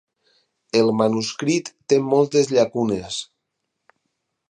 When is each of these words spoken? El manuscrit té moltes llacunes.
El 0.79 0.89
manuscrit 1.01 1.71
té 1.93 2.01
moltes 2.09 2.53
llacunes. 2.57 3.23